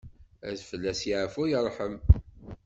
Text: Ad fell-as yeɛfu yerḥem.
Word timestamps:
Ad 0.47 0.57
fell-as 0.69 1.01
yeɛfu 1.09 1.43
yerḥem. 1.47 1.95